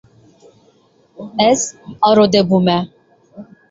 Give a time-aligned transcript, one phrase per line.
[1.49, 1.59] Ez
[2.09, 2.77] arode bûme.